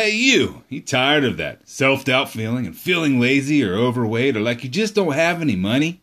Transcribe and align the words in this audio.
Hey, 0.00 0.12
you! 0.12 0.64
You 0.70 0.80
tired 0.80 1.24
of 1.24 1.36
that 1.36 1.68
self 1.68 2.06
doubt 2.06 2.30
feeling 2.30 2.64
and 2.64 2.74
feeling 2.74 3.20
lazy 3.20 3.62
or 3.62 3.74
overweight 3.74 4.34
or 4.34 4.40
like 4.40 4.64
you 4.64 4.70
just 4.70 4.94
don't 4.94 5.12
have 5.12 5.42
any 5.42 5.56
money? 5.56 6.00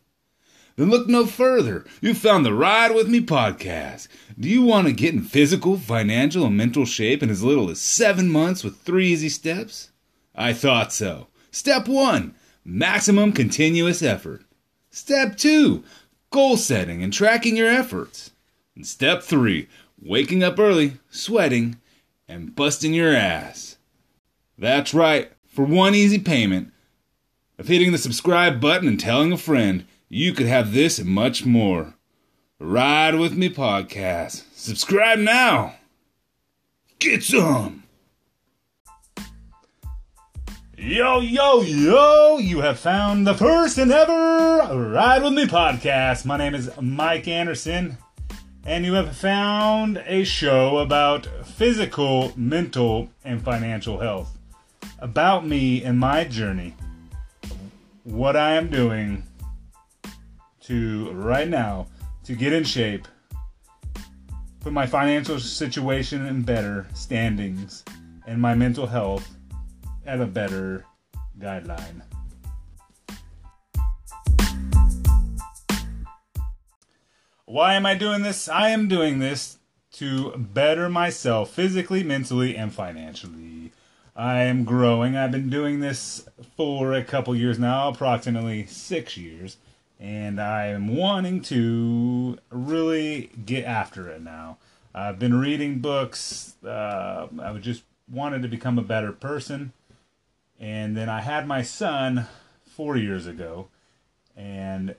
Then 0.75 0.91
look 0.91 1.07
no 1.07 1.25
further. 1.25 1.83
You 1.99 2.13
found 2.13 2.45
the 2.45 2.53
Ride 2.53 2.93
With 2.93 3.09
Me 3.09 3.21
podcast. 3.21 4.07
Do 4.39 4.49
you 4.49 4.61
want 4.61 4.85
to 4.85 4.93
get 4.93 5.15
in 5.15 5.23
physical, 5.23 5.77
financial, 5.77 6.45
and 6.45 6.55
mental 6.55 6.85
shape 6.85 7.23
in 7.23 7.31
as 7.31 7.41
little 7.41 7.71
as 7.71 7.81
seven 7.81 8.29
months 8.29 8.63
with 8.63 8.77
three 8.81 9.07
easy 9.07 9.29
steps? 9.29 9.89
I 10.35 10.53
thought 10.53 10.93
so. 10.93 11.29
Step 11.49 11.87
one 11.87 12.35
maximum 12.63 13.31
continuous 13.31 14.03
effort. 14.03 14.43
Step 14.91 15.37
two 15.37 15.83
goal 16.29 16.55
setting 16.55 17.01
and 17.01 17.11
tracking 17.11 17.57
your 17.57 17.69
efforts. 17.69 18.29
And 18.75 18.85
step 18.85 19.23
three 19.23 19.67
waking 19.99 20.43
up 20.43 20.59
early, 20.59 20.99
sweating, 21.09 21.77
and 22.27 22.55
busting 22.55 22.93
your 22.93 23.11
ass. 23.11 23.76
That's 24.59 24.91
right, 24.91 25.31
for 25.45 25.65
one 25.65 25.93
easy 25.93 26.17
payment 26.17 26.73
of 27.59 27.67
hitting 27.67 27.91
the 27.91 27.99
subscribe 27.99 28.59
button 28.59 28.87
and 28.87 28.99
telling 28.99 29.31
a 29.31 29.37
friend, 29.37 29.85
you 30.09 30.33
could 30.33 30.47
have 30.47 30.73
this 30.73 30.97
and 30.97 31.07
much 31.07 31.45
more. 31.45 31.93
Ride 32.59 33.15
with 33.15 33.37
me 33.37 33.49
podcast. 33.49 34.45
Subscribe 34.55 35.19
now. 35.19 35.75
Get 36.97 37.21
some. 37.21 37.83
Yo, 40.75 41.19
yo, 41.19 41.61
yo, 41.61 42.39
you 42.39 42.61
have 42.61 42.79
found 42.79 43.27
the 43.27 43.35
first 43.35 43.77
and 43.77 43.91
ever 43.91 44.11
Ride 44.91 45.21
With 45.21 45.33
Me 45.33 45.45
podcast. 45.45 46.25
My 46.25 46.37
name 46.37 46.55
is 46.55 46.69
Mike 46.81 47.27
Anderson, 47.27 47.97
and 48.65 48.85
you 48.85 48.93
have 48.93 49.15
found 49.15 49.97
a 50.05 50.23
show 50.23 50.77
about 50.77 51.27
physical, 51.45 52.31
mental, 52.35 53.09
and 53.23 53.43
financial 53.43 53.99
health 53.99 54.36
about 54.99 55.45
me 55.45 55.83
and 55.83 55.99
my 55.99 56.23
journey, 56.23 56.75
what 58.03 58.35
I 58.35 58.53
am 58.53 58.69
doing 58.69 59.23
to 60.61 61.11
right 61.11 61.47
now 61.47 61.87
to 62.23 62.35
get 62.35 62.53
in 62.53 62.63
shape, 62.63 63.07
put 64.59 64.73
my 64.73 64.87
financial 64.87 65.39
situation 65.39 66.25
in 66.25 66.41
better 66.41 66.87
standings, 66.93 67.83
and 68.25 68.41
my 68.41 68.55
mental 68.55 68.87
health 68.87 69.29
at 70.05 70.19
a 70.19 70.25
better 70.25 70.85
guideline. 71.39 72.01
Why 77.45 77.75
am 77.75 77.85
I 77.85 77.95
doing 77.95 78.23
this? 78.23 78.49
I 78.49 78.69
am 78.69 78.89
doing 78.89 79.19
this 79.19 79.57
to 79.93 80.31
better 80.37 80.89
myself 80.89 81.49
physically, 81.51 82.03
mentally, 82.03 82.57
and 82.57 82.73
financially. 82.73 83.71
I 84.17 84.45
am 84.45 84.63
growing. 84.63 85.15
I've 85.15 85.31
been 85.31 85.51
doing 85.51 85.79
this 85.79 86.27
for 86.55 86.91
a 86.91 87.03
couple 87.03 87.35
years 87.35 87.59
now, 87.59 87.89
approximately 87.89 88.65
six 88.65 89.15
years, 89.15 89.57
and 89.99 90.41
I 90.41 90.67
am 90.67 90.95
wanting 90.95 91.39
to 91.43 92.39
really 92.49 93.29
get 93.45 93.65
after 93.65 94.09
it 94.09 94.23
now. 94.23 94.57
I've 94.95 95.19
been 95.19 95.39
reading 95.39 95.77
books. 95.77 96.55
Uh, 96.65 97.27
I 97.39 97.53
just 97.59 97.83
wanted 98.11 98.41
to 98.41 98.47
become 98.47 98.79
a 98.79 98.81
better 98.83 99.11
person, 99.11 99.71
and 100.59 100.97
then 100.97 101.09
I 101.09 101.21
had 101.21 101.45
my 101.45 101.61
son 101.61 102.25
four 102.65 102.97
years 102.97 103.27
ago, 103.27 103.67
and 104.35 104.95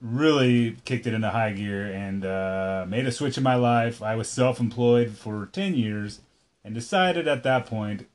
really 0.00 0.78
kicked 0.84 1.06
it 1.06 1.14
into 1.14 1.30
high 1.30 1.52
gear 1.52 1.86
and 1.86 2.24
uh, 2.24 2.86
made 2.88 3.06
a 3.06 3.12
switch 3.12 3.38
in 3.38 3.44
my 3.44 3.54
life. 3.54 4.02
I 4.02 4.16
was 4.16 4.28
self-employed 4.28 5.12
for 5.12 5.46
ten 5.52 5.76
years, 5.76 6.22
and 6.64 6.74
decided 6.74 7.28
at 7.28 7.44
that 7.44 7.66
point 7.66 8.08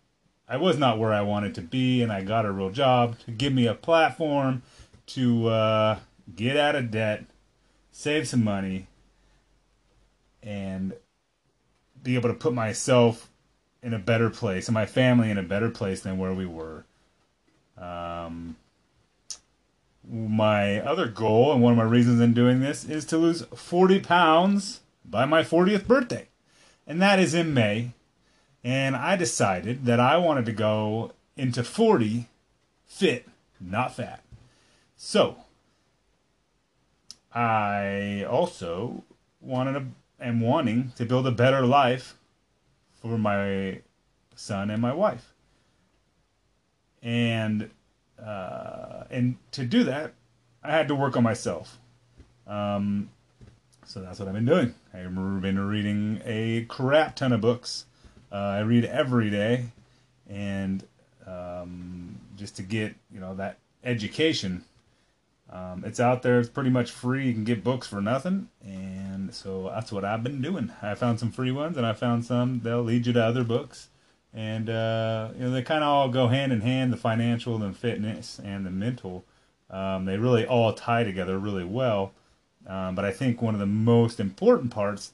I 0.51 0.57
was 0.57 0.77
not 0.77 0.99
where 0.99 1.13
I 1.13 1.21
wanted 1.21 1.55
to 1.55 1.61
be, 1.61 2.03
and 2.03 2.11
I 2.11 2.23
got 2.23 2.45
a 2.45 2.51
real 2.51 2.71
job 2.71 3.17
to 3.19 3.31
give 3.31 3.53
me 3.53 3.67
a 3.67 3.73
platform 3.73 4.63
to 5.07 5.47
uh, 5.47 5.99
get 6.35 6.57
out 6.57 6.75
of 6.75 6.91
debt, 6.91 7.23
save 7.93 8.27
some 8.27 8.43
money, 8.43 8.87
and 10.43 10.91
be 12.03 12.15
able 12.15 12.27
to 12.27 12.35
put 12.35 12.53
myself 12.53 13.29
in 13.81 13.93
a 13.93 13.97
better 13.97 14.29
place 14.29 14.67
and 14.67 14.73
my 14.73 14.85
family 14.85 15.31
in 15.31 15.37
a 15.37 15.43
better 15.43 15.69
place 15.69 16.01
than 16.01 16.17
where 16.17 16.33
we 16.33 16.45
were. 16.45 16.83
Um, 17.77 18.57
my 20.05 20.81
other 20.81 21.07
goal, 21.07 21.53
and 21.53 21.61
one 21.61 21.71
of 21.71 21.77
my 21.77 21.85
reasons 21.85 22.19
in 22.19 22.33
doing 22.33 22.59
this, 22.59 22.83
is 22.83 23.05
to 23.05 23.17
lose 23.17 23.43
40 23.55 24.01
pounds 24.01 24.81
by 25.05 25.23
my 25.23 25.43
40th 25.43 25.87
birthday. 25.87 26.27
And 26.85 27.01
that 27.01 27.19
is 27.19 27.33
in 27.33 27.53
May 27.53 27.93
and 28.63 28.95
I 28.95 29.15
decided 29.15 29.85
that 29.85 29.99
I 29.99 30.17
wanted 30.17 30.45
to 30.45 30.51
go 30.51 31.13
into 31.35 31.63
40 31.63 32.27
fit, 32.85 33.27
not 33.59 33.95
fat. 33.95 34.23
So, 34.95 35.37
I 37.33 38.23
also 38.29 39.03
wanted 39.39 39.73
to, 39.73 39.85
am 40.25 40.41
wanting 40.41 40.91
to 40.97 41.05
build 41.05 41.25
a 41.25 41.31
better 41.31 41.65
life 41.65 42.15
for 43.01 43.17
my 43.17 43.79
son 44.35 44.69
and 44.69 44.81
my 44.81 44.93
wife. 44.93 45.33
And 47.01 47.71
uh, 48.23 49.05
and 49.09 49.37
to 49.51 49.65
do 49.65 49.83
that, 49.85 50.13
I 50.63 50.71
had 50.71 50.87
to 50.89 50.95
work 50.95 51.17
on 51.17 51.23
myself. 51.23 51.79
Um, 52.45 53.09
so 53.85 54.01
that's 54.01 54.19
what 54.19 54.27
I've 54.27 54.35
been 54.35 54.45
doing. 54.45 54.75
I've 54.93 55.15
been 55.41 55.59
reading 55.67 56.21
a 56.23 56.65
crap 56.65 57.15
ton 57.15 57.33
of 57.33 57.41
books 57.41 57.85
uh, 58.31 58.35
I 58.35 58.59
read 58.59 58.85
every 58.85 59.29
day, 59.29 59.65
and 60.29 60.83
um, 61.27 62.19
just 62.37 62.55
to 62.57 62.63
get 62.63 62.95
you 63.13 63.19
know 63.19 63.35
that 63.35 63.57
education. 63.83 64.63
Um, 65.49 65.83
it's 65.85 65.99
out 65.99 66.21
there. 66.21 66.39
It's 66.39 66.47
pretty 66.47 66.69
much 66.69 66.91
free. 66.91 67.27
You 67.27 67.33
can 67.33 67.43
get 67.43 67.63
books 67.63 67.85
for 67.85 68.01
nothing, 68.01 68.47
and 68.63 69.33
so 69.33 69.69
that's 69.73 69.91
what 69.91 70.05
I've 70.05 70.23
been 70.23 70.41
doing. 70.41 70.71
I 70.81 70.95
found 70.95 71.19
some 71.19 71.31
free 71.31 71.51
ones, 71.51 71.75
and 71.75 71.85
I 71.85 71.93
found 71.93 72.25
some 72.25 72.61
they'll 72.63 72.83
lead 72.83 73.05
you 73.05 73.13
to 73.13 73.23
other 73.23 73.43
books, 73.43 73.89
and 74.33 74.69
uh, 74.69 75.29
you 75.35 75.41
know 75.41 75.51
they 75.51 75.61
kind 75.61 75.83
of 75.83 75.89
all 75.89 76.09
go 76.09 76.27
hand 76.27 76.53
in 76.53 76.61
hand. 76.61 76.93
The 76.93 76.97
financial, 76.97 77.57
the 77.57 77.73
fitness, 77.73 78.39
and 78.43 78.65
the 78.65 78.71
mental. 78.71 79.25
Um, 79.69 80.05
they 80.05 80.17
really 80.17 80.45
all 80.45 80.73
tie 80.73 81.03
together 81.03 81.37
really 81.37 81.63
well. 81.63 82.13
Um, 82.67 82.95
but 82.95 83.05
I 83.05 83.11
think 83.11 83.41
one 83.41 83.53
of 83.53 83.59
the 83.59 83.65
most 83.65 84.19
important 84.19 84.71
parts, 84.71 85.13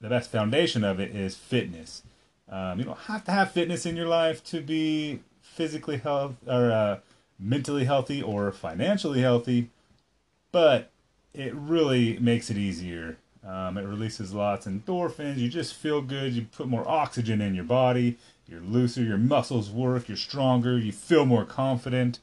the 0.00 0.08
best 0.08 0.30
foundation 0.30 0.84
of 0.84 1.00
it, 1.00 1.14
is 1.14 1.36
fitness. 1.36 2.02
Um, 2.48 2.78
you 2.78 2.84
don't 2.84 2.98
have 2.98 3.24
to 3.24 3.30
have 3.30 3.52
fitness 3.52 3.86
in 3.86 3.96
your 3.96 4.08
life 4.08 4.42
to 4.44 4.60
be 4.60 5.20
physically 5.40 5.98
health 5.98 6.34
or 6.46 6.72
uh, 6.72 6.98
mentally 7.38 7.84
healthy 7.84 8.22
or 8.22 8.50
financially 8.50 9.20
healthy, 9.20 9.68
but 10.52 10.90
it 11.32 11.54
really 11.54 12.18
makes 12.18 12.50
it 12.50 12.56
easier. 12.56 13.18
Um, 13.46 13.78
it 13.78 13.86
releases 13.86 14.34
lots 14.34 14.66
of 14.66 14.72
endorphins. 14.72 15.36
You 15.38 15.48
just 15.48 15.74
feel 15.74 16.02
good. 16.02 16.34
You 16.34 16.42
put 16.42 16.68
more 16.68 16.86
oxygen 16.86 17.40
in 17.40 17.54
your 17.54 17.64
body. 17.64 18.18
You're 18.46 18.60
looser. 18.60 19.02
Your 19.02 19.16
muscles 19.16 19.70
work. 19.70 20.08
You're 20.08 20.16
stronger. 20.16 20.76
You 20.78 20.92
feel 20.92 21.24
more 21.24 21.44
confident. 21.44 22.18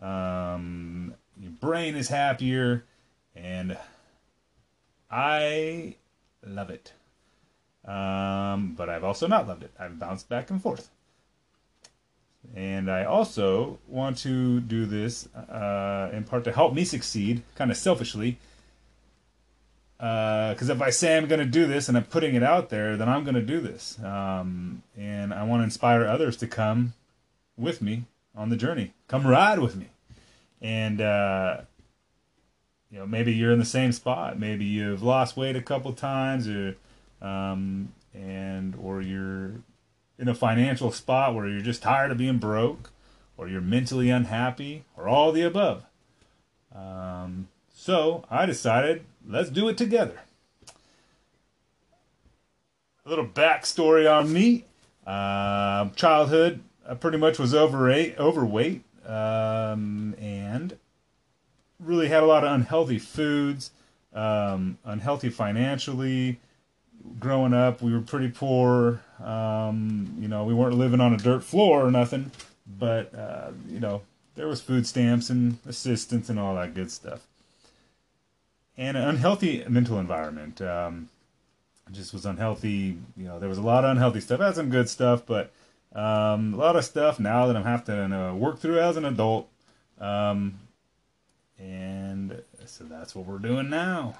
Um, 0.00 1.14
your 1.38 1.50
brain 1.50 1.94
is 1.94 2.08
happier, 2.08 2.84
and 3.34 3.76
I 5.10 5.96
love 6.46 6.70
it. 6.70 6.92
Um, 7.86 8.74
but 8.76 8.88
I've 8.88 9.04
also 9.04 9.26
not 9.26 9.46
loved 9.46 9.62
it. 9.62 9.70
I've 9.78 9.98
bounced 9.98 10.28
back 10.28 10.50
and 10.50 10.60
forth. 10.60 10.90
And 12.54 12.90
I 12.90 13.04
also 13.04 13.78
want 13.88 14.18
to 14.18 14.60
do 14.60 14.86
this 14.86 15.28
uh, 15.34 16.10
in 16.12 16.24
part 16.24 16.44
to 16.44 16.52
help 16.52 16.74
me 16.74 16.84
succeed, 16.84 17.42
kind 17.54 17.70
of 17.70 17.76
selfishly. 17.76 18.38
Because 19.98 20.70
uh, 20.70 20.74
if 20.74 20.82
I 20.82 20.90
say 20.90 21.16
I'm 21.16 21.26
going 21.26 21.40
to 21.40 21.46
do 21.46 21.66
this 21.66 21.88
and 21.88 21.96
I'm 21.96 22.04
putting 22.04 22.34
it 22.34 22.42
out 22.42 22.68
there, 22.68 22.96
then 22.96 23.08
I'm 23.08 23.24
going 23.24 23.34
to 23.34 23.42
do 23.42 23.60
this. 23.60 23.98
Um, 24.02 24.82
and 24.96 25.32
I 25.32 25.42
want 25.44 25.60
to 25.60 25.64
inspire 25.64 26.06
others 26.06 26.36
to 26.38 26.46
come 26.46 26.94
with 27.56 27.80
me 27.80 28.04
on 28.34 28.50
the 28.50 28.56
journey. 28.56 28.92
Come 29.08 29.26
ride 29.26 29.58
with 29.58 29.74
me. 29.76 29.88
And, 30.60 31.00
uh, 31.00 31.62
you 32.90 32.98
know, 32.98 33.06
maybe 33.06 33.32
you're 33.32 33.52
in 33.52 33.58
the 33.58 33.64
same 33.64 33.92
spot. 33.92 34.38
Maybe 34.38 34.64
you've 34.64 35.02
lost 35.02 35.36
weight 35.36 35.56
a 35.56 35.62
couple 35.62 35.92
times 35.92 36.46
or 36.46 36.76
um, 37.20 37.92
and 38.14 38.74
or 38.76 39.02
you're 39.02 39.52
in 40.18 40.28
a 40.28 40.34
financial 40.34 40.90
spot 40.92 41.34
where 41.34 41.48
you're 41.48 41.60
just 41.60 41.82
tired 41.82 42.10
of 42.10 42.18
being 42.18 42.38
broke, 42.38 42.90
or 43.36 43.48
you're 43.48 43.60
mentally 43.60 44.10
unhappy, 44.10 44.84
or 44.96 45.08
all 45.08 45.32
the 45.32 45.42
above. 45.42 45.84
Um, 46.74 47.48
so 47.72 48.24
I 48.30 48.46
decided 48.46 49.04
let's 49.28 49.50
do 49.50 49.68
it 49.68 49.76
together. 49.76 50.20
A 53.04 53.08
little 53.08 53.26
backstory 53.26 54.10
on 54.10 54.32
me. 54.32 54.64
Uh, 55.06 55.90
childhood, 55.90 56.60
I 56.88 56.94
pretty 56.94 57.18
much 57.18 57.38
was 57.38 57.54
overweight, 57.54 58.18
overweight, 58.18 58.82
um, 59.06 60.14
and 60.18 60.76
really 61.78 62.08
had 62.08 62.24
a 62.24 62.26
lot 62.26 62.42
of 62.42 62.52
unhealthy 62.52 62.98
foods, 62.98 63.70
um, 64.12 64.78
unhealthy 64.84 65.30
financially, 65.30 66.40
growing 67.18 67.54
up, 67.54 67.82
we 67.82 67.92
were 67.92 68.00
pretty 68.00 68.28
poor. 68.28 69.00
Um, 69.22 70.16
you 70.18 70.28
know, 70.28 70.44
we 70.44 70.54
weren't 70.54 70.74
living 70.76 71.00
on 71.00 71.14
a 71.14 71.16
dirt 71.16 71.42
floor 71.42 71.86
or 71.86 71.90
nothing, 71.90 72.30
but 72.78 73.14
uh, 73.14 73.50
you 73.68 73.80
know, 73.80 74.02
there 74.34 74.46
was 74.46 74.60
food 74.60 74.86
stamps 74.86 75.30
and 75.30 75.58
assistance 75.66 76.28
and 76.28 76.38
all 76.38 76.54
that 76.56 76.74
good 76.74 76.90
stuff. 76.90 77.26
And 78.76 78.96
an 78.96 79.08
unhealthy 79.08 79.64
mental 79.68 79.98
environment. 79.98 80.60
Um, 80.60 81.08
just 81.92 82.12
was 82.12 82.26
unhealthy. 82.26 82.98
You 83.16 83.24
know, 83.24 83.38
there 83.38 83.48
was 83.48 83.58
a 83.58 83.62
lot 83.62 83.84
of 83.84 83.90
unhealthy 83.90 84.20
stuff. 84.20 84.40
I 84.40 84.46
had 84.46 84.56
some 84.56 84.70
good 84.70 84.88
stuff, 84.88 85.24
but 85.24 85.52
um, 85.94 86.54
a 86.54 86.56
lot 86.56 86.76
of 86.76 86.84
stuff 86.84 87.20
now 87.20 87.46
that 87.46 87.56
I'm 87.56 87.64
having 87.64 88.10
to 88.10 88.28
uh, 88.28 88.34
work 88.34 88.58
through 88.58 88.80
as 88.80 88.96
an 88.96 89.04
adult. 89.04 89.48
Um, 89.98 90.58
and 91.58 92.42
so 92.66 92.84
that's 92.84 93.14
what 93.14 93.26
we're 93.26 93.38
doing 93.38 93.70
now. 93.70 94.16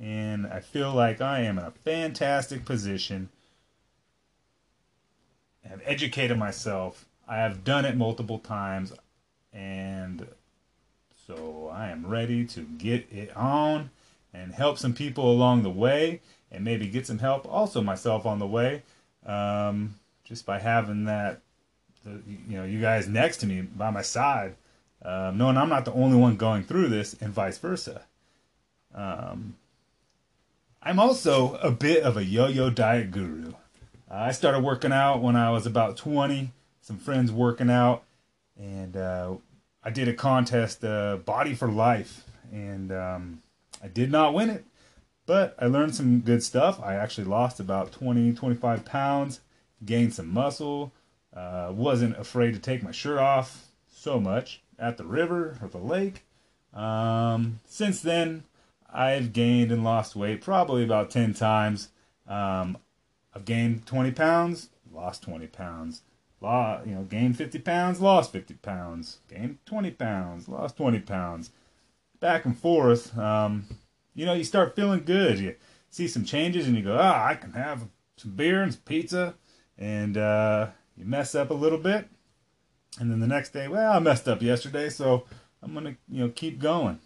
And 0.00 0.46
I 0.46 0.60
feel 0.60 0.92
like 0.92 1.20
I 1.20 1.40
am 1.40 1.58
in 1.58 1.64
a 1.64 1.70
fantastic 1.70 2.64
position. 2.64 3.30
I 5.64 5.68
have 5.68 5.82
educated 5.84 6.38
myself. 6.38 7.06
I 7.26 7.36
have 7.36 7.64
done 7.64 7.84
it 7.84 7.96
multiple 7.96 8.38
times. 8.38 8.92
And 9.52 10.26
so 11.26 11.70
I 11.72 11.88
am 11.88 12.06
ready 12.06 12.44
to 12.46 12.60
get 12.60 13.12
it 13.12 13.36
on 13.36 13.90
and 14.32 14.54
help 14.54 14.78
some 14.78 14.94
people 14.94 15.30
along 15.30 15.62
the 15.62 15.70
way 15.70 16.20
and 16.50 16.64
maybe 16.64 16.86
get 16.86 17.06
some 17.06 17.18
help 17.18 17.46
also 17.46 17.82
myself 17.82 18.26
on 18.26 18.38
the 18.38 18.46
way 18.46 18.82
um, 19.26 19.94
just 20.24 20.46
by 20.46 20.58
having 20.58 21.04
that 21.04 21.40
the, 22.04 22.20
you 22.48 22.56
know 22.56 22.64
you 22.64 22.80
guys 22.80 23.08
next 23.08 23.38
to 23.38 23.46
me 23.46 23.60
by 23.60 23.90
my 23.90 24.02
side 24.02 24.54
um, 25.02 25.36
knowing 25.36 25.56
i'm 25.56 25.68
not 25.68 25.84
the 25.84 25.92
only 25.92 26.16
one 26.16 26.36
going 26.36 26.62
through 26.62 26.88
this 26.88 27.14
and 27.20 27.32
vice 27.32 27.58
versa 27.58 28.02
um, 28.94 29.54
i'm 30.82 30.98
also 30.98 31.54
a 31.56 31.70
bit 31.70 32.02
of 32.02 32.16
a 32.16 32.24
yo-yo 32.24 32.70
diet 32.70 33.10
guru 33.10 33.52
uh, 34.10 34.14
i 34.14 34.32
started 34.32 34.60
working 34.60 34.92
out 34.92 35.20
when 35.20 35.36
i 35.36 35.50
was 35.50 35.66
about 35.66 35.96
20 35.96 36.50
some 36.80 36.96
friends 36.96 37.30
working 37.30 37.70
out 37.70 38.02
and 38.58 38.96
uh, 38.96 39.34
i 39.82 39.90
did 39.90 40.08
a 40.08 40.14
contest 40.14 40.84
uh, 40.84 41.16
body 41.16 41.54
for 41.54 41.68
life 41.68 42.24
and 42.52 42.92
um, 42.92 43.42
i 43.82 43.88
did 43.88 44.10
not 44.10 44.34
win 44.34 44.50
it 44.50 44.64
but 45.28 45.54
I 45.58 45.66
learned 45.66 45.94
some 45.94 46.20
good 46.20 46.42
stuff. 46.42 46.80
I 46.82 46.94
actually 46.94 47.26
lost 47.26 47.60
about 47.60 47.92
20, 47.92 48.32
25 48.32 48.86
pounds, 48.86 49.40
gained 49.84 50.14
some 50.14 50.32
muscle, 50.32 50.90
uh, 51.36 51.70
wasn't 51.70 52.18
afraid 52.18 52.54
to 52.54 52.58
take 52.58 52.82
my 52.82 52.92
shirt 52.92 53.18
off 53.18 53.66
so 53.90 54.18
much 54.18 54.62
at 54.78 54.96
the 54.96 55.04
river 55.04 55.58
or 55.60 55.68
the 55.68 55.76
lake. 55.76 56.24
Um, 56.72 57.60
since 57.66 58.00
then, 58.00 58.44
I've 58.92 59.32
gained 59.32 59.70
and 59.70 59.84
lost 59.84 60.16
weight 60.16 60.40
probably 60.40 60.84
about 60.84 61.10
10 61.10 61.34
times. 61.34 61.90
Um, 62.26 62.78
I've 63.34 63.44
gained 63.44 63.86
20 63.86 64.12
pounds, 64.12 64.70
lost 64.92 65.22
20 65.22 65.46
pounds. 65.48 66.02
Law, 66.40 66.80
you 66.86 66.94
know, 66.94 67.02
gained 67.02 67.36
50 67.36 67.58
pounds, 67.58 68.00
lost 68.00 68.32
50 68.32 68.54
pounds. 68.54 69.18
Gained 69.28 69.58
20 69.66 69.90
pounds, 69.92 70.48
lost 70.48 70.76
20 70.76 71.00
pounds. 71.00 71.50
Back 72.20 72.44
and 72.44 72.56
forth. 72.56 73.16
Um, 73.18 73.66
you 74.14 74.24
know, 74.24 74.34
you 74.34 74.44
start 74.44 74.74
feeling 74.74 75.04
good. 75.04 75.38
You 75.38 75.56
see 75.90 76.08
some 76.08 76.24
changes 76.24 76.66
and 76.66 76.76
you 76.76 76.82
go, 76.82 76.96
ah, 77.00 77.26
I 77.26 77.34
can 77.34 77.52
have 77.52 77.86
some 78.16 78.32
beer 78.32 78.62
and 78.62 78.72
some 78.72 78.82
pizza. 78.82 79.34
And 79.76 80.16
uh, 80.16 80.68
you 80.96 81.04
mess 81.04 81.34
up 81.34 81.50
a 81.50 81.54
little 81.54 81.78
bit. 81.78 82.08
And 82.98 83.10
then 83.10 83.20
the 83.20 83.26
next 83.26 83.50
day, 83.50 83.68
well, 83.68 83.92
I 83.92 83.98
messed 84.00 84.28
up 84.28 84.42
yesterday, 84.42 84.88
so 84.88 85.24
I'm 85.62 85.72
going 85.72 85.84
to, 85.84 85.96
you 86.08 86.24
know, 86.24 86.32
keep 86.34 86.58
going. 86.58 86.98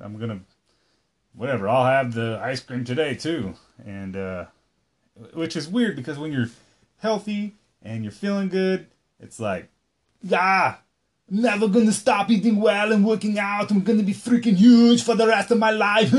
I'm 0.00 0.16
going 0.16 0.30
to, 0.30 0.40
whatever, 1.34 1.68
I'll 1.68 1.84
have 1.84 2.14
the 2.14 2.40
ice 2.42 2.60
cream 2.60 2.84
today 2.84 3.14
too. 3.14 3.54
And, 3.84 4.16
uh, 4.16 4.46
which 5.32 5.56
is 5.56 5.68
weird 5.68 5.96
because 5.96 6.18
when 6.18 6.32
you're 6.32 6.50
healthy 6.98 7.54
and 7.82 8.02
you're 8.02 8.12
feeling 8.12 8.48
good, 8.48 8.86
it's 9.20 9.38
like, 9.38 9.68
ah, 10.32 10.80
Never 11.30 11.68
gonna 11.68 11.92
stop 11.92 12.30
eating 12.30 12.60
well 12.60 12.92
and 12.92 13.04
working 13.04 13.38
out. 13.38 13.70
I'm 13.70 13.80
gonna 13.80 14.02
be 14.02 14.12
freaking 14.12 14.56
huge 14.56 15.02
for 15.02 15.14
the 15.14 15.26
rest 15.26 15.50
of 15.50 15.58
my 15.58 15.70
life. 15.70 16.12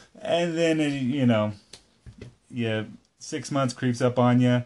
and 0.20 0.58
then, 0.58 0.80
uh, 0.80 0.84
you 0.84 1.26
know, 1.26 1.52
yeah, 2.50 2.84
six 3.20 3.52
months 3.52 3.72
creeps 3.72 4.00
up 4.00 4.18
on 4.18 4.40
you 4.40 4.64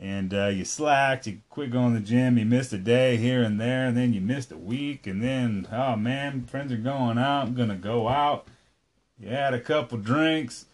and 0.00 0.32
uh, 0.32 0.46
you 0.46 0.64
slacked, 0.64 1.26
you 1.26 1.38
quit 1.50 1.70
going 1.70 1.92
to 1.92 2.00
the 2.00 2.06
gym, 2.06 2.38
you 2.38 2.46
missed 2.46 2.72
a 2.72 2.78
day 2.78 3.16
here 3.16 3.42
and 3.42 3.60
there, 3.60 3.86
and 3.86 3.96
then 3.96 4.12
you 4.12 4.20
missed 4.20 4.52
a 4.52 4.56
week, 4.56 5.08
and 5.08 5.22
then, 5.22 5.66
oh 5.72 5.96
man, 5.96 6.44
friends 6.44 6.72
are 6.72 6.76
going 6.76 7.18
out, 7.18 7.48
I'm 7.48 7.54
gonna 7.54 7.74
go 7.74 8.08
out. 8.08 8.46
You 9.20 9.28
had 9.28 9.54
a 9.54 9.60
couple 9.60 9.98
drinks, 9.98 10.66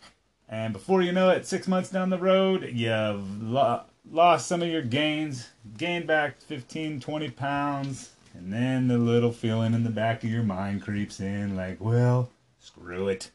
and 0.48 0.72
before 0.72 1.02
you 1.02 1.12
know 1.12 1.30
it, 1.30 1.46
six 1.46 1.66
months 1.66 1.90
down 1.90 2.10
the 2.10 2.18
road, 2.18 2.70
you've 2.72 3.42
lost 3.42 4.46
some 4.46 4.62
of 4.62 4.68
your 4.68 4.82
gains, 4.82 5.48
gained 5.78 6.06
back 6.06 6.40
15, 6.40 7.00
20 7.00 7.30
pounds, 7.30 8.10
and 8.34 8.52
then 8.52 8.88
the 8.88 8.98
little 8.98 9.32
feeling 9.32 9.72
in 9.72 9.84
the 9.84 9.90
back 9.90 10.22
of 10.24 10.30
your 10.30 10.42
mind 10.42 10.82
creeps 10.82 11.20
in 11.20 11.56
like, 11.56 11.80
well, 11.80 12.28
screw 12.60 13.08
it. 13.08 13.30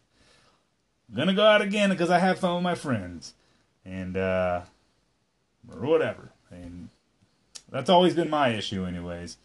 I'm 1.09 1.17
gonna 1.17 1.33
go 1.33 1.45
out 1.45 1.61
again 1.61 1.89
because 1.89 2.11
I 2.11 2.19
have 2.19 2.39
fun 2.39 2.55
with 2.55 2.63
my 2.63 2.75
friends. 2.75 3.33
And, 3.85 4.15
uh, 4.15 4.61
or 5.71 5.81
whatever. 5.81 6.31
And 6.51 6.89
that's 7.71 7.89
always 7.89 8.13
been 8.13 8.29
my 8.29 8.49
issue, 8.49 8.85
anyways. 8.85 9.37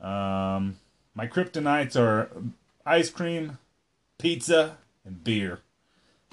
Um, 0.00 0.78
my 1.14 1.26
kryptonites 1.26 1.96
are 1.96 2.30
ice 2.84 3.10
cream, 3.10 3.58
pizza, 4.18 4.78
and 5.04 5.22
beer. 5.22 5.60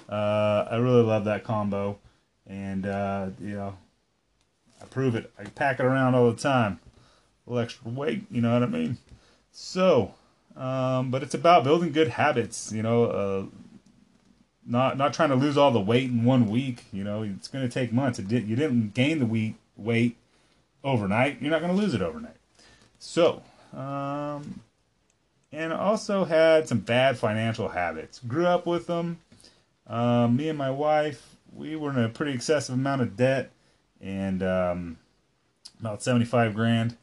Uh, 0.07 0.67
I 0.69 0.77
really 0.77 1.03
love 1.03 1.25
that 1.25 1.43
combo. 1.43 1.99
And, 2.47 2.85
uh, 2.85 3.29
you 3.39 3.53
know, 3.53 3.77
I 4.81 4.85
prove 4.85 5.15
it. 5.15 5.31
I 5.37 5.43
pack 5.43 5.79
it 5.79 5.85
around 5.85 6.15
all 6.15 6.31
the 6.31 6.37
time. 6.37 6.79
A 7.45 7.49
little 7.49 7.63
extra 7.63 7.89
weight, 7.91 8.25
you 8.31 8.41
know 8.41 8.53
what 8.53 8.63
I 8.63 8.67
mean? 8.67 8.97
So, 9.51 10.13
um, 10.55 11.11
but 11.11 11.23
it's 11.23 11.33
about 11.33 11.63
building 11.63 11.91
good 11.91 12.09
habits, 12.09 12.71
you 12.71 12.81
know, 12.81 13.05
uh, 13.05 13.45
not 14.65 14.97
not 14.97 15.13
trying 15.13 15.29
to 15.29 15.35
lose 15.35 15.57
all 15.57 15.71
the 15.71 15.79
weight 15.79 16.09
in 16.09 16.23
one 16.23 16.47
week. 16.47 16.85
You 16.91 17.03
know, 17.03 17.23
it's 17.23 17.47
going 17.47 17.67
to 17.67 17.73
take 17.73 17.91
months. 17.91 18.19
It 18.19 18.27
did, 18.27 18.47
you 18.47 18.55
didn't 18.55 18.93
gain 18.93 19.19
the 19.19 19.25
weight 19.25 19.55
weight 19.75 20.17
overnight. 20.83 21.41
You're 21.41 21.51
not 21.51 21.61
going 21.61 21.75
to 21.75 21.81
lose 21.81 21.93
it 21.93 22.01
overnight. 22.01 22.35
So, 22.99 23.41
um, 23.73 24.61
and 25.51 25.73
also 25.73 26.25
had 26.25 26.67
some 26.67 26.79
bad 26.79 27.17
financial 27.17 27.69
habits. 27.69 28.19
Grew 28.27 28.45
up 28.45 28.65
with 28.65 28.87
them. 28.87 29.19
Um, 29.87 30.35
me 30.35 30.49
and 30.49 30.57
my 30.57 30.69
wife, 30.69 31.35
we 31.53 31.75
were 31.75 31.89
in 31.89 31.99
a 31.99 32.09
pretty 32.09 32.33
excessive 32.33 32.75
amount 32.75 33.01
of 33.01 33.17
debt 33.17 33.51
and 33.99 34.43
um, 34.43 34.97
about 35.79 36.03
75 36.03 36.53
grand. 36.53 36.95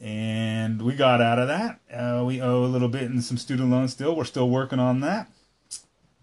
And 0.00 0.82
we 0.82 0.94
got 0.94 1.20
out 1.20 1.38
of 1.38 1.48
that. 1.48 1.80
Uh, 1.92 2.24
we 2.24 2.40
owe 2.40 2.64
a 2.64 2.66
little 2.66 2.88
bit 2.88 3.02
in 3.02 3.20
some 3.20 3.36
student 3.36 3.70
loans 3.70 3.92
still. 3.92 4.14
We're 4.14 4.24
still 4.24 4.48
working 4.48 4.78
on 4.78 5.00
that. 5.00 5.28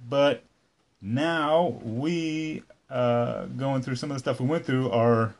But 0.08 0.44
now 1.02 1.80
we, 1.84 2.64
uh, 2.90 3.46
going 3.46 3.82
through 3.82 3.96
some 3.96 4.12
of 4.12 4.16
the 4.16 4.20
stuff 4.20 4.40
we 4.40 4.48
went 4.48 4.66
through, 4.66 4.92
our, 4.92 5.36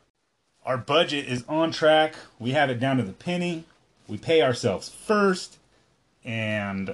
our 0.66 0.78
budget 0.78 1.28
is 1.28 1.46
on 1.48 1.72
track. 1.72 2.16
We 2.40 2.52
have 2.52 2.70
it 2.70 2.80
down 2.80 2.98
to 2.98 3.04
the 3.04 3.14
penny. 3.14 3.66
We 4.08 4.18
pay 4.18 4.42
ourselves 4.42 4.90
first. 4.90 5.58
And 6.26 6.90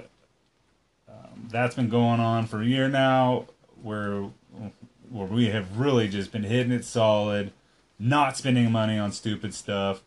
um, 1.08 1.48
that's 1.50 1.76
been 1.76 1.90
going 1.90 2.20
on 2.20 2.46
for 2.46 2.62
a 2.62 2.66
year 2.66 2.88
now 2.88 3.48
where, 3.82 4.30
where 5.10 5.28
we 5.28 5.48
have 5.48 5.80
really 5.80 6.08
just 6.08 6.32
been 6.32 6.44
hitting 6.44 6.72
it 6.72 6.86
solid 6.86 7.52
not 8.02 8.36
spending 8.36 8.72
money 8.72 8.98
on 8.98 9.12
stupid 9.12 9.54
stuff, 9.54 10.02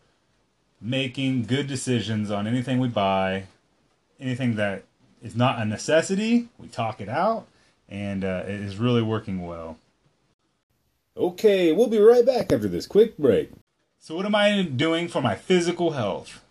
making 0.81 1.45
good 1.45 1.65
decisions 1.65 2.29
on 2.29 2.45
anything 2.45 2.77
we 2.77 2.89
buy, 2.89 3.45
anything 4.19 4.55
that 4.55 4.83
is 5.23 5.35
not 5.35 5.61
a 5.61 5.65
necessity, 5.65 6.49
we 6.59 6.67
talk 6.67 6.99
it 6.99 7.07
out, 7.07 7.47
and 7.87 8.25
uh, 8.25 8.43
it 8.45 8.59
is 8.59 8.75
really 8.77 9.01
working 9.01 9.47
well. 9.47 9.77
Okay, 11.15 11.71
we'll 11.71 11.87
be 11.87 11.97
right 11.97 12.25
back 12.25 12.51
after 12.51 12.67
this 12.67 12.85
quick 12.85 13.17
break. 13.17 13.49
So, 13.97 14.15
what 14.15 14.25
am 14.25 14.35
I 14.35 14.63
doing 14.63 15.07
for 15.07 15.21
my 15.21 15.35
physical 15.35 15.91
health? 15.91 16.43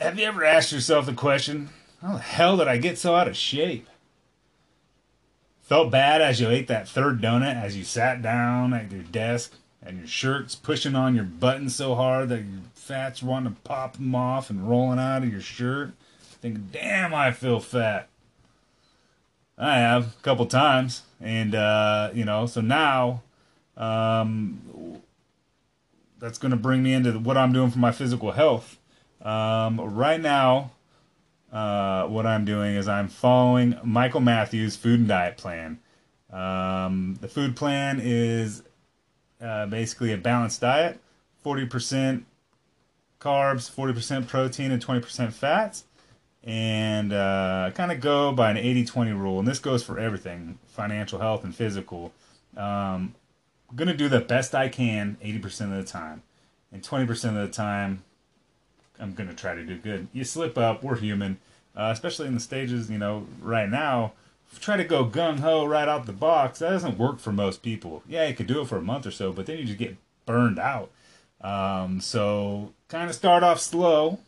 Have 0.00 0.18
you 0.18 0.24
ever 0.24 0.42
asked 0.42 0.72
yourself 0.72 1.04
the 1.04 1.12
question, 1.12 1.68
how 2.00 2.14
the 2.14 2.20
hell 2.20 2.56
did 2.56 2.68
I 2.68 2.78
get 2.78 2.96
so 2.96 3.14
out 3.14 3.28
of 3.28 3.36
shape? 3.36 3.86
Felt 5.60 5.90
bad 5.90 6.22
as 6.22 6.40
you 6.40 6.48
ate 6.48 6.68
that 6.68 6.88
third 6.88 7.20
donut 7.20 7.62
as 7.62 7.76
you 7.76 7.84
sat 7.84 8.22
down 8.22 8.72
at 8.72 8.90
your 8.90 9.02
desk 9.02 9.52
and 9.82 9.98
your 9.98 10.06
shirt's 10.06 10.54
pushing 10.54 10.94
on 10.94 11.14
your 11.14 11.24
buttons 11.24 11.76
so 11.76 11.94
hard 11.94 12.30
that 12.30 12.38
your 12.38 12.60
fat's 12.74 13.22
wanting 13.22 13.54
to 13.54 13.60
pop 13.60 13.98
them 13.98 14.14
off 14.14 14.48
and 14.48 14.66
rolling 14.66 14.98
out 14.98 15.22
of 15.22 15.30
your 15.30 15.42
shirt. 15.42 15.92
Thinking, 16.40 16.70
damn, 16.72 17.12
I 17.12 17.30
feel 17.30 17.60
fat. 17.60 18.08
I 19.58 19.76
have 19.76 20.16
a 20.18 20.22
couple 20.22 20.46
times, 20.46 21.02
and 21.20 21.54
uh, 21.54 22.10
you 22.14 22.24
know, 22.24 22.46
so 22.46 22.62
now 22.62 23.20
um, 23.76 25.02
that's 26.18 26.38
going 26.38 26.52
to 26.52 26.56
bring 26.56 26.82
me 26.82 26.94
into 26.94 27.12
what 27.18 27.36
I'm 27.36 27.52
doing 27.52 27.70
for 27.70 27.78
my 27.78 27.92
physical 27.92 28.32
health. 28.32 28.78
Um, 29.22 29.80
right 29.80 30.20
now, 30.20 30.72
uh, 31.52 32.06
what 32.06 32.26
I'm 32.26 32.44
doing 32.44 32.76
is 32.76 32.88
I'm 32.88 33.08
following 33.08 33.78
Michael 33.84 34.20
Matthews' 34.20 34.76
food 34.76 35.00
and 35.00 35.08
diet 35.08 35.36
plan. 35.36 35.78
Um, 36.32 37.18
the 37.20 37.28
food 37.28 37.56
plan 37.56 38.00
is 38.02 38.62
uh, 39.40 39.66
basically 39.66 40.12
a 40.12 40.16
balanced 40.16 40.60
diet 40.60 41.00
40% 41.44 42.24
carbs, 43.20 43.70
40% 43.70 44.28
protein, 44.28 44.70
and 44.70 44.84
20% 44.84 45.32
fats. 45.32 45.84
And 46.42 47.12
uh, 47.12 47.70
kind 47.74 47.92
of 47.92 48.00
go 48.00 48.32
by 48.32 48.50
an 48.50 48.56
80 48.56 48.86
20 48.86 49.12
rule. 49.12 49.38
And 49.38 49.46
this 49.46 49.58
goes 49.58 49.82
for 49.82 49.98
everything 49.98 50.58
financial 50.68 51.18
health 51.18 51.44
and 51.44 51.54
physical. 51.54 52.12
Um, 52.56 53.14
I'm 53.68 53.76
going 53.76 53.88
to 53.88 53.96
do 53.96 54.08
the 54.08 54.20
best 54.20 54.54
I 54.54 54.68
can 54.68 55.18
80% 55.22 55.76
of 55.76 55.84
the 55.84 55.84
time. 55.84 56.22
And 56.72 56.82
20% 56.82 57.10
of 57.10 57.34
the 57.34 57.48
time, 57.48 58.04
I'm 59.00 59.14
going 59.14 59.28
to 59.28 59.34
try 59.34 59.54
to 59.54 59.64
do 59.64 59.76
good. 59.76 60.08
You 60.12 60.24
slip 60.24 60.58
up, 60.58 60.82
we're 60.82 60.96
human, 60.96 61.38
uh, 61.76 61.90
especially 61.92 62.26
in 62.26 62.34
the 62.34 62.40
stages, 62.40 62.90
you 62.90 62.98
know, 62.98 63.26
right 63.40 63.68
now. 63.68 64.12
Try 64.60 64.76
to 64.76 64.84
go 64.84 65.04
gung 65.04 65.40
ho 65.40 65.64
right 65.64 65.88
out 65.88 66.06
the 66.06 66.12
box. 66.12 66.58
That 66.58 66.70
doesn't 66.70 66.98
work 66.98 67.20
for 67.20 67.32
most 67.32 67.62
people. 67.62 68.02
Yeah, 68.08 68.26
you 68.26 68.34
could 68.34 68.48
do 68.48 68.60
it 68.60 68.68
for 68.68 68.78
a 68.78 68.82
month 68.82 69.06
or 69.06 69.12
so, 69.12 69.32
but 69.32 69.46
then 69.46 69.58
you 69.58 69.64
just 69.64 69.78
get 69.78 69.96
burned 70.26 70.58
out. 70.58 70.90
Um, 71.40 72.00
so 72.00 72.72
kind 72.88 73.08
of 73.08 73.14
start 73.14 73.42
off 73.42 73.60
slow 73.60 74.18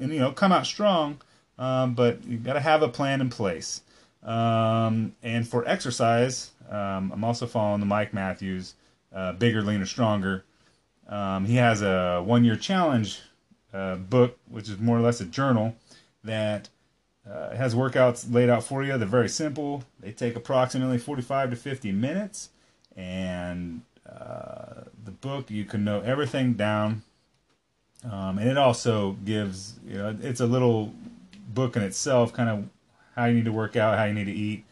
and, 0.00 0.12
you 0.12 0.18
know, 0.18 0.32
come 0.32 0.52
out 0.52 0.66
strong, 0.66 1.20
um, 1.58 1.94
but 1.94 2.24
you 2.24 2.38
got 2.38 2.54
to 2.54 2.60
have 2.60 2.82
a 2.82 2.88
plan 2.88 3.20
in 3.20 3.30
place. 3.30 3.82
Um, 4.22 5.14
and 5.22 5.46
for 5.46 5.66
exercise, 5.66 6.50
um, 6.68 7.12
I'm 7.12 7.24
also 7.24 7.46
following 7.46 7.80
the 7.80 7.86
Mike 7.86 8.12
Matthews 8.12 8.74
uh, 9.14 9.32
Bigger, 9.32 9.62
Leaner, 9.62 9.86
Stronger. 9.86 10.44
Um, 11.08 11.46
he 11.46 11.54
has 11.56 11.80
a 11.82 12.22
one 12.22 12.44
year 12.44 12.56
challenge 12.56 13.20
uh, 13.72 13.96
book, 13.96 14.38
which 14.48 14.68
is 14.68 14.78
more 14.78 14.96
or 14.96 15.00
less 15.00 15.20
a 15.20 15.24
journal 15.24 15.74
that 16.24 16.68
uh, 17.30 17.54
has 17.54 17.74
workouts 17.74 18.32
laid 18.32 18.48
out 18.48 18.64
for 18.64 18.82
you. 18.82 18.96
They're 18.96 19.06
very 19.06 19.28
simple. 19.28 19.84
They 20.00 20.12
take 20.12 20.36
approximately 20.36 20.98
45 20.98 21.50
to 21.50 21.56
50 21.56 21.92
minutes. 21.92 22.50
And 22.96 23.82
uh, 24.08 24.82
the 25.04 25.10
book, 25.10 25.50
you 25.50 25.64
can 25.64 25.84
know 25.84 26.00
everything 26.00 26.54
down. 26.54 27.02
Um, 28.04 28.38
and 28.38 28.48
it 28.48 28.56
also 28.56 29.12
gives, 29.24 29.74
you 29.86 29.98
know, 29.98 30.16
it's 30.22 30.40
a 30.40 30.46
little 30.46 30.94
book 31.48 31.76
in 31.76 31.82
itself, 31.82 32.32
kind 32.32 32.48
of 32.48 32.68
how 33.16 33.26
you 33.26 33.34
need 33.34 33.44
to 33.44 33.52
work 33.52 33.76
out, 33.76 33.98
how 33.98 34.04
you 34.04 34.14
need 34.14 34.26
to 34.26 34.32
eat. 34.32 34.64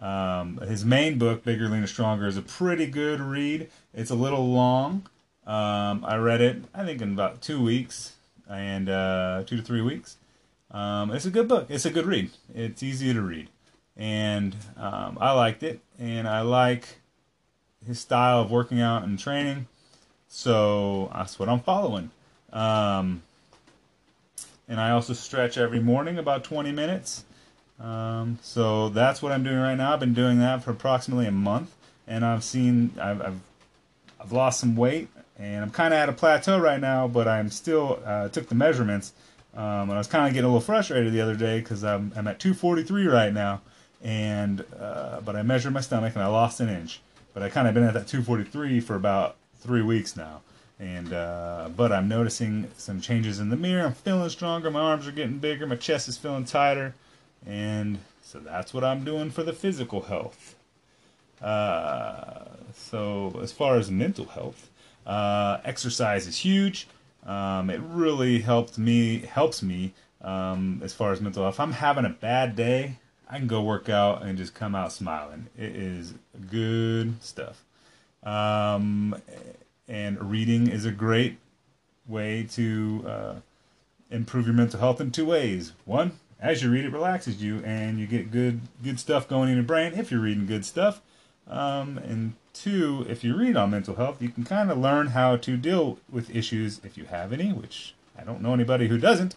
Um, 0.00 0.58
his 0.58 0.84
main 0.84 1.18
book, 1.18 1.44
Bigger, 1.44 1.68
Leaner, 1.68 1.86
Stronger, 1.86 2.26
is 2.26 2.36
a 2.36 2.42
pretty 2.42 2.86
good 2.86 3.20
read. 3.20 3.68
It's 3.92 4.10
a 4.10 4.14
little 4.14 4.48
long. 4.50 5.06
Um, 5.46 6.04
I 6.04 6.16
read 6.16 6.40
it, 6.40 6.62
I 6.74 6.84
think, 6.84 7.02
in 7.02 7.12
about 7.12 7.42
two 7.42 7.62
weeks 7.62 8.14
and 8.50 8.88
uh, 8.88 9.44
two 9.46 9.56
to 9.56 9.62
three 9.62 9.80
weeks. 9.80 10.16
Um, 10.70 11.10
it's 11.12 11.24
a 11.26 11.30
good 11.30 11.48
book. 11.48 11.66
It's 11.68 11.84
a 11.84 11.90
good 11.90 12.06
read. 12.06 12.30
It's 12.54 12.82
easy 12.82 13.12
to 13.12 13.20
read, 13.20 13.48
and 13.96 14.54
um, 14.76 15.18
I 15.20 15.32
liked 15.32 15.62
it. 15.62 15.80
And 15.98 16.28
I 16.28 16.40
like 16.42 17.00
his 17.86 18.00
style 18.00 18.40
of 18.42 18.50
working 18.50 18.80
out 18.80 19.04
and 19.04 19.18
training, 19.18 19.66
so 20.28 21.10
that's 21.14 21.38
what 21.38 21.48
I'm 21.48 21.60
following. 21.60 22.10
Um, 22.52 23.22
and 24.68 24.80
I 24.80 24.90
also 24.90 25.12
stretch 25.12 25.58
every 25.58 25.80
morning 25.80 26.18
about 26.18 26.44
20 26.44 26.70
minutes. 26.72 27.24
Um, 27.80 28.38
so 28.42 28.88
that's 28.90 29.22
what 29.22 29.32
I'm 29.32 29.42
doing 29.42 29.58
right 29.58 29.74
now. 29.74 29.92
I've 29.92 30.00
been 30.00 30.14
doing 30.14 30.38
that 30.38 30.62
for 30.62 30.70
approximately 30.70 31.26
a 31.26 31.32
month, 31.32 31.74
and 32.06 32.24
I've 32.24 32.44
seen 32.44 32.92
I've 33.00 33.20
I've, 33.20 33.40
I've 34.20 34.32
lost 34.32 34.60
some 34.60 34.76
weight, 34.76 35.08
and 35.40 35.64
I'm 35.64 35.70
kind 35.70 35.94
of 35.94 35.98
at 35.98 36.08
a 36.08 36.12
plateau 36.12 36.58
right 36.58 36.80
now. 36.80 37.08
But 37.08 37.26
I'm 37.26 37.50
still 37.50 38.00
uh, 38.04 38.28
took 38.28 38.48
the 38.48 38.54
measurements, 38.54 39.12
um, 39.54 39.88
and 39.88 39.92
I 39.92 39.98
was 39.98 40.06
kind 40.06 40.26
of 40.26 40.34
getting 40.34 40.44
a 40.44 40.52
little 40.52 40.60
frustrated 40.60 41.12
the 41.12 41.20
other 41.20 41.34
day 41.34 41.60
because 41.60 41.82
I'm 41.82 42.12
I'm 42.14 42.28
at 42.28 42.38
243 42.38 43.06
right 43.06 43.32
now, 43.32 43.62
and 44.02 44.64
uh, 44.78 45.20
but 45.24 45.34
I 45.36 45.42
measured 45.42 45.72
my 45.72 45.80
stomach 45.80 46.14
and 46.14 46.22
I 46.22 46.28
lost 46.28 46.60
an 46.60 46.68
inch. 46.68 47.00
But 47.32 47.42
I 47.42 47.48
kind 47.48 47.68
of 47.68 47.74
been 47.74 47.84
at 47.84 47.94
that 47.94 48.08
243 48.08 48.80
for 48.80 48.96
about 48.96 49.36
three 49.60 49.82
weeks 49.82 50.16
now. 50.16 50.42
And 50.78 51.12
uh, 51.12 51.68
but 51.76 51.92
I'm 51.92 52.08
noticing 52.08 52.70
some 52.76 53.00
changes 53.00 53.38
in 53.38 53.50
the 53.50 53.56
mirror. 53.56 53.84
I'm 53.84 53.92
feeling 53.92 54.30
stronger. 54.30 54.70
My 54.70 54.80
arms 54.80 55.06
are 55.06 55.12
getting 55.12 55.38
bigger. 55.38 55.66
My 55.66 55.76
chest 55.76 56.08
is 56.08 56.16
feeling 56.16 56.44
tighter. 56.44 56.94
And 57.46 57.98
so 58.22 58.38
that's 58.38 58.72
what 58.72 58.82
I'm 58.82 59.04
doing 59.04 59.30
for 59.30 59.42
the 59.42 59.52
physical 59.52 60.02
health. 60.02 60.54
Uh, 61.42 62.44
so 62.74 63.38
as 63.42 63.52
far 63.52 63.76
as 63.76 63.90
mental 63.90 64.26
health, 64.26 64.69
uh, 65.06 65.58
exercise 65.64 66.26
is 66.26 66.38
huge. 66.38 66.86
Um, 67.26 67.70
it 67.70 67.80
really 67.82 68.40
helped 68.40 68.78
me, 68.78 69.18
helps 69.18 69.62
me 69.62 69.92
um, 70.22 70.80
as 70.82 70.92
far 70.92 71.12
as 71.12 71.20
mental 71.20 71.42
health. 71.42 71.54
If 71.54 71.60
I'm 71.60 71.72
having 71.72 72.04
a 72.04 72.10
bad 72.10 72.56
day, 72.56 72.96
I 73.28 73.38
can 73.38 73.46
go 73.46 73.62
work 73.62 73.88
out 73.88 74.22
and 74.22 74.36
just 74.36 74.54
come 74.54 74.74
out 74.74 74.92
smiling. 74.92 75.46
It 75.56 75.76
is 75.76 76.14
good 76.50 77.22
stuff. 77.22 77.62
Um, 78.22 79.14
and 79.88 80.30
reading 80.30 80.68
is 80.68 80.84
a 80.84 80.90
great 80.90 81.38
way 82.06 82.46
to 82.52 83.04
uh, 83.06 83.34
improve 84.10 84.46
your 84.46 84.54
mental 84.54 84.80
health 84.80 85.00
in 85.00 85.10
two 85.10 85.26
ways. 85.26 85.72
One, 85.84 86.18
as 86.40 86.62
you 86.62 86.70
read, 86.70 86.84
it 86.84 86.92
relaxes 86.92 87.42
you, 87.42 87.62
and 87.64 87.98
you 87.98 88.06
get 88.06 88.30
good 88.30 88.60
good 88.82 88.98
stuff 88.98 89.28
going 89.28 89.48
in 89.50 89.56
your 89.56 89.64
brain 89.64 89.92
if 89.94 90.10
you're 90.10 90.20
reading 90.20 90.46
good 90.46 90.64
stuff. 90.64 91.00
Um, 91.50 91.98
and 91.98 92.34
two, 92.54 93.04
if 93.08 93.24
you 93.24 93.36
read 93.36 93.56
on 93.56 93.70
mental 93.70 93.96
health, 93.96 94.22
you 94.22 94.28
can 94.28 94.44
kind 94.44 94.70
of 94.70 94.78
learn 94.78 95.08
how 95.08 95.36
to 95.36 95.56
deal 95.56 95.98
with 96.10 96.34
issues 96.34 96.80
if 96.84 96.96
you 96.96 97.06
have 97.06 97.32
any, 97.32 97.52
which 97.52 97.94
I 98.18 98.22
don't 98.22 98.40
know 98.40 98.54
anybody 98.54 98.86
who 98.88 98.96
doesn't. 98.96 99.34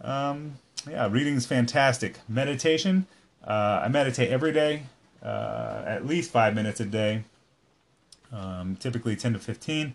Um, 0.00 0.54
yeah, 0.88 1.08
reading 1.10 1.34
is 1.34 1.46
fantastic. 1.46 2.20
Meditation, 2.28 3.06
uh, 3.46 3.82
I 3.84 3.88
meditate 3.88 4.30
every 4.30 4.52
day, 4.52 4.84
uh, 5.22 5.82
at 5.86 6.06
least 6.06 6.30
five 6.30 6.54
minutes 6.54 6.80
a 6.80 6.86
day, 6.86 7.24
um, 8.32 8.76
typically 8.76 9.14
10 9.14 9.34
to 9.34 9.38
15. 9.38 9.94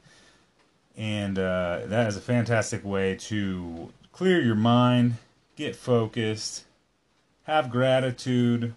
And 0.97 1.39
uh, 1.39 1.81
that 1.85 2.07
is 2.07 2.17
a 2.17 2.21
fantastic 2.21 2.83
way 2.85 3.15
to 3.15 3.91
clear 4.11 4.41
your 4.41 4.55
mind 4.55 5.15
get 5.55 5.75
focused, 5.75 6.65
have 7.43 7.69
gratitude 7.71 8.73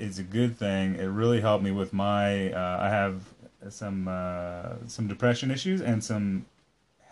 is 0.00 0.18
a 0.18 0.22
good 0.22 0.58
thing. 0.58 0.96
It 0.96 1.06
really 1.06 1.40
helped 1.40 1.62
me 1.62 1.70
with 1.70 1.92
my. 1.92 2.52
Uh, 2.52 2.78
I 2.80 2.88
have 2.88 3.22
some 3.68 4.08
uh, 4.08 4.74
some 4.86 5.06
depression 5.06 5.50
issues 5.50 5.80
and 5.80 6.02
some 6.02 6.46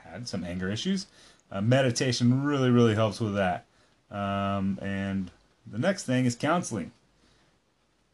had 0.05 0.27
some 0.27 0.45
anger 0.45 0.71
issues. 0.71 1.07
Uh, 1.51 1.61
meditation 1.61 2.43
really 2.43 2.71
really 2.71 2.95
helps 2.95 3.21
with 3.21 3.35
that. 3.35 3.65
Um, 4.11 4.79
and 4.81 5.31
the 5.67 5.79
next 5.79 6.05
thing 6.05 6.25
is 6.25 6.35
counseling. 6.35 6.93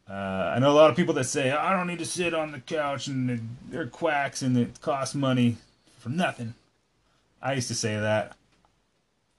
Uh, 0.09 0.53
I 0.55 0.59
know 0.59 0.71
a 0.71 0.73
lot 0.75 0.91
of 0.91 0.95
people 0.95 1.15
that 1.15 1.23
say 1.23 1.51
I 1.51 1.75
don't 1.75 1.87
need 1.87 1.99
to 1.99 2.05
sit 2.05 2.33
on 2.33 2.51
the 2.51 2.59
couch 2.59 3.07
and 3.07 3.57
they're 3.69 3.87
quacks 3.87 4.41
and 4.41 4.55
it 4.57 4.81
costs 4.81 5.15
money 5.15 5.57
for 5.97 6.09
nothing. 6.09 6.53
I 7.41 7.53
used 7.53 7.67
to 7.69 7.75
say 7.75 7.99
that. 7.99 8.35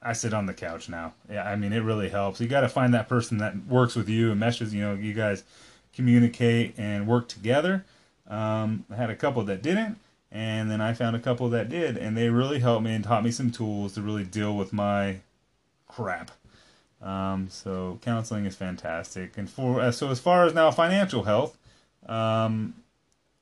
I 0.03 0.13
sit 0.13 0.35
on 0.35 0.47
the 0.47 0.55
couch 0.55 0.89
now. 0.89 1.15
Yeah, 1.31 1.45
I 1.45 1.57
mean, 1.57 1.73
it 1.73 1.81
really 1.81 2.09
helps. 2.09 2.41
You 2.41 2.49
got 2.49 2.61
to 2.61 2.69
find 2.69 2.95
that 2.95 3.09
person 3.09 3.39
that 3.39 3.67
works 3.67 3.97
with 3.97 4.09
you 4.09 4.31
and 4.31 4.39
meshes. 4.39 4.75
You 4.75 4.83
know, 4.83 4.95
you 4.95 5.15
guys 5.15 5.43
communicate 5.95 6.75
and 6.79 7.07
work 7.07 7.29
together. 7.29 7.85
Um, 8.29 8.85
I 8.91 8.97
had 8.97 9.11
a 9.11 9.17
couple 9.17 9.43
that 9.45 9.63
didn't, 9.63 9.99
and 10.31 10.71
then 10.71 10.81
I 10.81 10.93
found 10.93 11.17
a 11.17 11.21
couple 11.21 11.49
that 11.51 11.69
did, 11.69 11.97
and 11.97 12.17
they 12.17 12.29
really 12.29 12.59
helped 12.59 12.85
me 12.85 12.95
and 12.95 13.05
taught 13.05 13.25
me 13.25 13.31
some 13.31 13.51
tools 13.51 13.95
to 13.95 14.03
really 14.03 14.25
deal 14.25 14.57
with 14.57 14.73
my 14.73 15.21
crap. 15.89 16.31
Um, 17.03 17.49
so 17.51 17.99
counseling 18.03 18.47
is 18.47 18.57
fantastic. 18.57 19.37
And 19.39 19.49
for 19.49 19.81
uh, 19.81 19.93
so 19.93 20.11
as 20.11 20.21
far 20.21 20.45
as 20.45 20.55
now 20.55 20.71
financial 20.71 21.25
health, 21.25 21.57
um, 22.07 22.75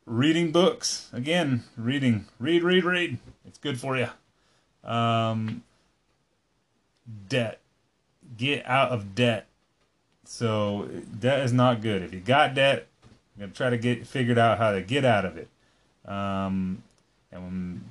reading 0.06 0.52
books 0.52 1.08
again, 1.12 1.64
reading, 1.76 2.26
read, 2.38 2.62
read, 2.62 2.84
read. 2.84 3.18
It's 3.46 3.58
good 3.58 3.80
for 3.80 3.96
you. 3.96 4.08
Um, 4.88 5.62
debt. 7.28 7.60
Get 8.36 8.66
out 8.66 8.90
of 8.90 9.14
debt. 9.14 9.46
So 10.24 10.88
debt 11.18 11.40
is 11.40 11.52
not 11.52 11.82
good. 11.82 12.02
If 12.02 12.14
you 12.14 12.20
got 12.20 12.54
debt, 12.54 12.86
gotta 13.38 13.52
try 13.52 13.70
to 13.70 13.78
get 13.78 14.06
figured 14.06 14.38
out 14.38 14.58
how 14.58 14.72
to 14.72 14.80
get 14.80 15.04
out 15.04 15.24
of 15.24 15.36
it. 15.36 15.48
Um, 16.06 16.82
and 17.30 17.84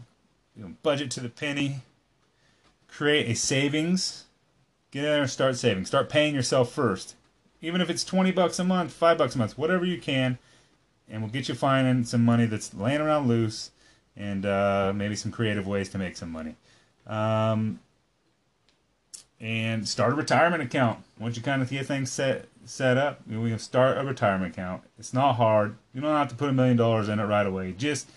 you 0.56 0.64
know, 0.64 0.74
budget 0.84 1.12
to 1.12 1.20
the 1.20 1.30
penny. 1.30 1.82
Create 2.88 3.30
a 3.30 3.36
savings. 3.36 4.26
Get 4.92 5.00
in 5.00 5.10
there 5.10 5.22
and 5.22 5.30
start 5.30 5.56
saving. 5.56 5.86
Start 5.86 6.10
paying 6.10 6.36
yourself 6.36 6.72
first. 6.72 7.16
Even 7.62 7.82
if 7.82 7.90
it's 7.90 8.04
twenty 8.04 8.32
bucks 8.32 8.60
a 8.60 8.64
month, 8.64 8.92
five 8.92 9.18
bucks 9.18 9.36
a 9.36 9.38
month, 9.38 9.58
whatever 9.58 9.86
you 9.86 10.00
can, 10.00 10.38
and 11.10 11.22
we'll 11.22 11.32
get 11.32 11.48
you 11.48 11.56
finding 11.56 12.04
some 12.04 12.24
money 12.24 12.46
that's 12.46 12.74
laying 12.74 13.02
around 13.02 13.28
loose, 13.28 13.72
and 14.18 14.46
uh, 14.46 14.92
maybe 14.94 15.16
some 15.16 15.32
creative 15.32 15.66
ways 15.66 15.90
to 15.90 15.98
make 15.98 16.18
some 16.18 16.32
money. 16.32 16.56
Um, 17.08 17.80
and 19.44 19.86
start 19.88 20.14
a 20.14 20.16
retirement 20.16 20.64
account. 20.64 21.04
Once 21.20 21.36
you 21.36 21.44
kind 21.44 21.62
of 21.62 21.70
get 21.70 21.86
things 21.86 22.10
set 22.10 22.48
set 22.66 22.98
up, 22.98 23.20
you 23.28 23.36
know, 23.36 23.42
we 23.42 23.50
can 23.50 23.60
start 23.60 23.98
a 23.98 24.04
retirement 24.04 24.54
account. 24.54 24.84
It's 24.98 25.14
not 25.14 25.34
hard. 25.34 25.76
You 25.94 26.00
don't 26.00 26.16
have 26.16 26.30
to 26.30 26.36
put 26.36 26.50
a 26.50 26.54
million 26.54 26.78
dollars 26.78 27.10
in 27.10 27.20
it 27.20 27.26
right 27.26 27.46
away. 27.46 27.74
Just 27.78 28.10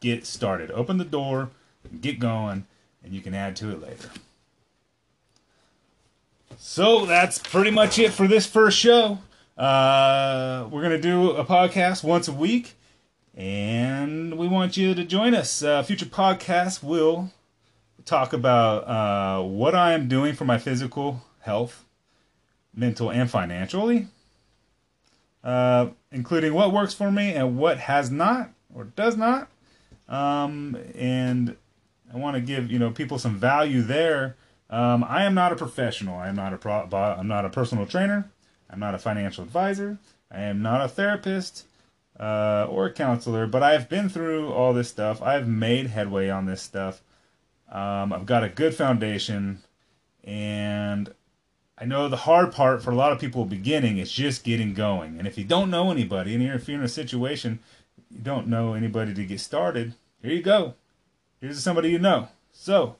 get 0.00 0.26
started. 0.26 0.72
Open 0.72 0.98
the 0.98 1.04
door, 1.04 1.50
get 2.00 2.18
going, 2.18 2.66
and 3.04 3.14
you 3.14 3.20
can 3.20 3.32
add 3.32 3.54
to 3.56 3.70
it 3.70 3.80
later. 3.80 4.10
So 6.58 7.06
that's 7.06 7.38
pretty 7.38 7.70
much 7.70 7.98
it 8.00 8.12
for 8.12 8.26
this 8.26 8.44
first 8.44 8.76
show. 8.76 9.18
Uh, 9.56 10.66
we're 10.70 10.82
gonna 10.82 11.00
do 11.00 11.30
a 11.30 11.44
podcast 11.44 12.02
once 12.02 12.26
a 12.26 12.32
week, 12.32 12.74
And 13.36 14.36
we 14.36 14.48
want 14.48 14.76
you 14.76 14.94
to 14.94 15.04
join 15.04 15.34
us. 15.34 15.62
Uh, 15.62 15.82
future 15.82 16.06
podcasts 16.06 16.82
will 16.82 17.30
talk 18.06 18.32
about 18.32 18.88
uh, 18.88 19.42
what 19.42 19.74
I 19.74 19.92
am 19.92 20.08
doing 20.08 20.34
for 20.34 20.44
my 20.46 20.56
physical 20.56 21.22
health, 21.40 21.84
mental, 22.74 23.10
and 23.10 23.30
financially, 23.30 24.06
uh, 25.44 25.88
including 26.10 26.54
what 26.54 26.72
works 26.72 26.94
for 26.94 27.12
me 27.12 27.34
and 27.34 27.58
what 27.58 27.78
has 27.78 28.10
not 28.10 28.50
or 28.74 28.84
does 28.84 29.16
not. 29.16 29.48
Um, 30.08 30.78
and 30.94 31.56
I 32.12 32.16
want 32.16 32.36
to 32.36 32.40
give 32.40 32.70
you 32.70 32.78
know 32.78 32.90
people 32.90 33.18
some 33.18 33.36
value 33.36 33.82
there. 33.82 34.36
Um, 34.70 35.04
I 35.04 35.24
am 35.24 35.34
not 35.34 35.52
a 35.52 35.56
professional. 35.56 36.16
I 36.16 36.28
am 36.28 36.36
not 36.36 36.54
a 36.54 36.56
pro- 36.56 36.88
I'm 36.90 37.28
not 37.28 37.44
a 37.44 37.50
personal 37.50 37.86
trainer. 37.86 38.30
I'm 38.70 38.80
not 38.80 38.94
a 38.94 38.98
financial 38.98 39.44
advisor. 39.44 39.98
I 40.30 40.42
am 40.42 40.62
not 40.62 40.80
a 40.80 40.88
therapist 40.88 41.66
uh, 42.18 42.66
or 42.68 42.86
a 42.86 42.92
counselor. 42.92 43.46
But 43.46 43.62
I've 43.62 43.88
been 43.88 44.08
through 44.08 44.52
all 44.52 44.72
this 44.72 44.88
stuff. 44.88 45.22
I've 45.22 45.46
made 45.46 45.88
headway 45.88 46.28
on 46.28 46.46
this 46.46 46.62
stuff. 46.62 47.00
Um, 47.70 48.12
I've 48.12 48.26
got 48.26 48.44
a 48.44 48.48
good 48.48 48.74
foundation, 48.74 49.58
and 50.22 51.12
I 51.78 51.84
know 51.84 52.08
the 52.08 52.16
hard 52.16 52.52
part 52.52 52.82
for 52.82 52.90
a 52.90 52.94
lot 52.94 53.12
of 53.12 53.18
people 53.18 53.44
beginning 53.44 53.98
is 53.98 54.10
just 54.10 54.44
getting 54.44 54.72
going. 54.72 55.18
And 55.18 55.26
if 55.26 55.36
you 55.36 55.44
don't 55.44 55.70
know 55.70 55.90
anybody, 55.90 56.34
and 56.34 56.42
if 56.42 56.68
you're 56.68 56.78
in 56.78 56.84
a 56.84 56.88
situation 56.88 57.58
you 58.10 58.20
don't 58.20 58.46
know 58.46 58.74
anybody 58.74 59.14
to 59.14 59.24
get 59.24 59.40
started, 59.40 59.94
here 60.22 60.32
you 60.32 60.42
go. 60.42 60.74
Here's 61.40 61.62
somebody 61.62 61.90
you 61.90 61.98
know. 61.98 62.28
So, 62.52 62.96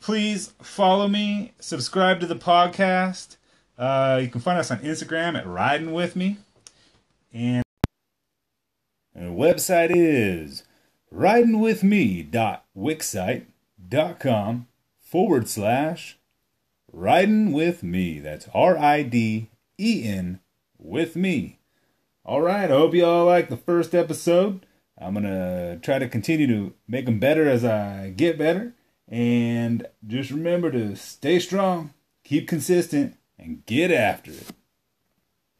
please 0.00 0.52
follow 0.62 1.08
me, 1.08 1.54
subscribe 1.58 2.20
to 2.20 2.26
the 2.26 2.36
podcast. 2.36 3.36
Uh, 3.76 4.20
you 4.22 4.28
can 4.28 4.40
find 4.40 4.58
us 4.58 4.70
on 4.70 4.78
Instagram 4.80 5.36
at 5.36 5.46
Riding 5.46 5.92
With 5.92 6.14
Me. 6.14 6.36
And 7.32 7.64
the 9.14 9.22
website 9.22 9.90
is 9.94 10.64
ridenwithme.wixsite.com 11.12 13.46
forward 15.00 15.48
slash 15.48 16.18
riding 16.92 17.52
with 17.52 17.82
me. 17.82 18.18
That's 18.18 18.48
R 18.54 18.76
I 18.78 19.02
D 19.02 19.48
E 19.78 20.02
N 20.04 20.40
with 20.78 21.16
me. 21.16 21.58
All 22.24 22.42
right, 22.42 22.70
I 22.70 22.74
hope 22.74 22.94
you 22.94 23.06
all 23.06 23.24
like 23.24 23.48
the 23.48 23.56
first 23.56 23.94
episode. 23.94 24.66
I'm 25.00 25.14
going 25.14 25.24
to 25.24 25.78
try 25.80 25.98
to 25.98 26.08
continue 26.08 26.46
to 26.48 26.74
make 26.86 27.06
them 27.06 27.18
better 27.18 27.48
as 27.48 27.64
I 27.64 28.10
get 28.10 28.36
better. 28.36 28.74
And 29.06 29.86
just 30.06 30.30
remember 30.30 30.70
to 30.72 30.94
stay 30.96 31.38
strong, 31.38 31.94
keep 32.24 32.46
consistent, 32.46 33.16
and 33.38 33.64
get 33.64 33.90
after 33.90 34.32
it. 34.32 34.46